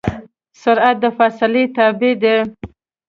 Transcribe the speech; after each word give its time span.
سرعت 0.61 0.95
د 1.03 1.05
فاصلې 1.17 1.63
تابع 1.75 2.13
دی. 2.23 2.37